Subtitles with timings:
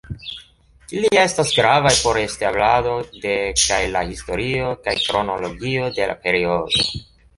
[0.99, 2.95] Ili estas gravaj por establado
[3.27, 6.87] de kaj la historio kaj kronologio de la periodo.